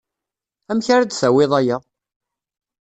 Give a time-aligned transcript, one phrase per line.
[0.69, 1.77] Amek ara d-tawiḍ aya?